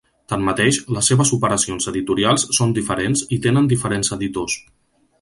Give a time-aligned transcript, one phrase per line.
[0.31, 4.61] Tanmateix, les seves operacions editorials són diferents i tenen diferents editors.